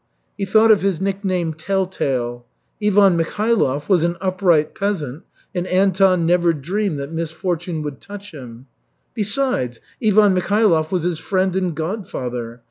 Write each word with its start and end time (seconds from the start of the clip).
He 0.35 0.45
thought 0.45 0.71
of 0.71 0.81
his 0.81 0.99
nickname 0.99 1.53
Telltale. 1.53 2.43
Ivan 2.81 3.15
Mikhailov 3.15 3.87
was 3.87 4.01
an 4.01 4.17
upright 4.19 4.73
peasant, 4.73 5.25
and 5.53 5.67
Anton 5.67 6.25
never 6.25 6.53
dreamed 6.53 6.97
that 6.97 7.11
misfortune 7.11 7.83
would 7.83 8.01
touch 8.01 8.31
him. 8.33 8.65
Besides, 9.13 9.79
Ivan 10.03 10.33
Mikhailov 10.33 10.89
was 10.91 11.03
his 11.03 11.19
friend 11.19 11.55
and 11.55 11.75
godfather. 11.75 12.59